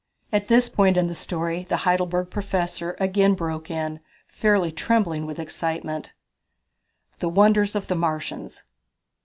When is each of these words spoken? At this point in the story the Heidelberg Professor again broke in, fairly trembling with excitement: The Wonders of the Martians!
At 0.31 0.47
this 0.47 0.67
point 0.67 0.97
in 0.97 1.05
the 1.05 1.13
story 1.13 1.67
the 1.69 1.85
Heidelberg 1.85 2.31
Professor 2.31 2.95
again 2.99 3.35
broke 3.35 3.69
in, 3.69 3.99
fairly 4.27 4.71
trembling 4.71 5.27
with 5.27 5.37
excitement: 5.37 6.13
The 7.19 7.29
Wonders 7.29 7.75
of 7.75 7.85
the 7.85 7.93
Martians! 7.93 8.63